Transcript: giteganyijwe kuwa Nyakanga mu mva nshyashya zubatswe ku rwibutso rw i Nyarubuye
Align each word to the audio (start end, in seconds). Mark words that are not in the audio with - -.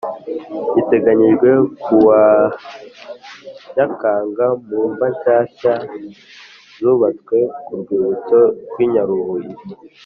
giteganyijwe 0.75 1.49
kuwa 1.83 2.21
Nyakanga 3.75 4.45
mu 4.67 4.79
mva 4.91 5.05
nshyashya 5.13 5.73
zubatswe 6.81 7.37
ku 7.65 7.71
rwibutso 7.79 8.39
rw 8.69 8.77
i 8.83 8.85
Nyarubuye 8.91 9.49